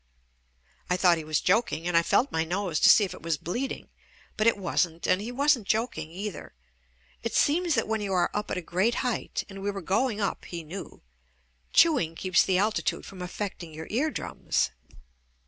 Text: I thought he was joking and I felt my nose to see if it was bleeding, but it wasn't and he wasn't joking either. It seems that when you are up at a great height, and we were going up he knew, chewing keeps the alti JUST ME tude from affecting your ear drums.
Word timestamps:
I 0.89 0.97
thought 0.97 1.19
he 1.19 1.23
was 1.23 1.41
joking 1.41 1.87
and 1.87 1.95
I 1.95 2.01
felt 2.01 2.31
my 2.31 2.43
nose 2.43 2.79
to 2.79 2.89
see 2.89 3.03
if 3.03 3.13
it 3.13 3.21
was 3.21 3.37
bleeding, 3.37 3.89
but 4.35 4.47
it 4.47 4.57
wasn't 4.57 5.05
and 5.05 5.21
he 5.21 5.31
wasn't 5.31 5.67
joking 5.67 6.09
either. 6.09 6.55
It 7.21 7.35
seems 7.35 7.75
that 7.75 7.87
when 7.87 8.01
you 8.01 8.11
are 8.13 8.31
up 8.33 8.49
at 8.49 8.57
a 8.57 8.63
great 8.63 8.95
height, 9.05 9.43
and 9.47 9.61
we 9.61 9.69
were 9.69 9.83
going 9.83 10.19
up 10.19 10.45
he 10.45 10.63
knew, 10.63 11.03
chewing 11.71 12.15
keeps 12.15 12.41
the 12.41 12.57
alti 12.57 12.81
JUST 12.81 12.93
ME 12.93 12.97
tude 13.01 13.05
from 13.05 13.21
affecting 13.21 13.75
your 13.75 13.85
ear 13.91 14.09
drums. 14.09 14.71